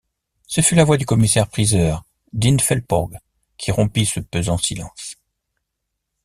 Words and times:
Ce 0.47 0.61
fut 0.61 0.73
la 0.73 0.83
voix 0.83 0.97
du 0.97 1.05
commissaire-priseur 1.05 2.03
Dean 2.33 2.57
Felporg, 2.57 3.19
qui 3.59 3.69
rompit 3.71 4.07
ce 4.07 4.19
pesant 4.19 4.57
silence. 4.57 5.17